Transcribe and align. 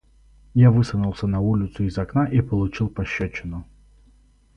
Я 0.55 0.69
высунулся 0.71 1.27
на 1.27 1.39
улицу 1.41 1.83
из 1.83 1.95
окна 1.99 2.25
и 2.25 2.41
получил 2.41 2.89
пощёчину. 2.89 3.67